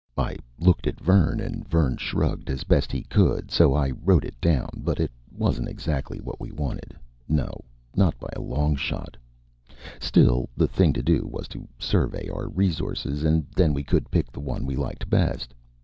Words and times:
I 0.17 0.37
looked 0.57 0.87
at 0.87 0.99
Vern, 0.99 1.39
and 1.39 1.63
Vern 1.69 1.95
shrugged 1.97 2.49
as 2.49 2.63
best 2.63 2.91
he 2.91 3.03
could, 3.03 3.51
so 3.51 3.75
I 3.75 3.91
wrote 3.91 4.25
it 4.25 4.33
down; 4.41 4.69
but 4.77 4.99
it 4.99 5.11
wasn't 5.31 5.67
exactly 5.69 6.19
what 6.19 6.39
we 6.41 6.51
wanted. 6.51 6.95
No, 7.29 7.53
not 7.95 8.17
by 8.19 8.29
a 8.35 8.41
long 8.41 8.75
shot. 8.75 9.15
Still, 9.99 10.49
the 10.57 10.67
thing 10.67 10.91
to 10.93 11.03
do 11.03 11.29
was 11.31 11.47
to 11.49 11.67
survey 11.77 12.27
our 12.31 12.49
resources, 12.49 13.23
and 13.23 13.45
then 13.55 13.75
we 13.75 13.83
could 13.83 14.09
pick 14.09 14.31
the 14.31 14.39
one 14.39 14.65
we 14.65 14.75
liked 14.75 15.07
best. 15.07 15.53